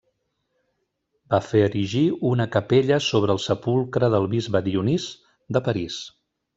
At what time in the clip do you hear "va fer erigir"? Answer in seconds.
1.33-2.01